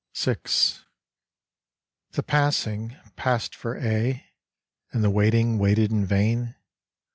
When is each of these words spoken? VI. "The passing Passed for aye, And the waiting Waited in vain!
VI. 0.17 0.37
"The 2.13 2.23
passing 2.23 2.95
Passed 3.15 3.53
for 3.53 3.79
aye, 3.79 4.31
And 4.91 5.03
the 5.03 5.11
waiting 5.11 5.59
Waited 5.59 5.91
in 5.91 6.07
vain! 6.07 6.55